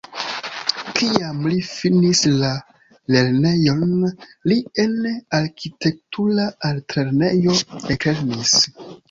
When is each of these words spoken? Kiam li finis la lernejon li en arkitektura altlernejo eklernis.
Kiam 0.99 1.43
li 1.51 1.59
finis 1.71 2.21
la 2.43 2.49
lernejon 3.17 3.93
li 4.53 4.57
en 4.85 4.97
arkitektura 5.41 6.49
altlernejo 6.71 7.57
eklernis. 7.99 8.59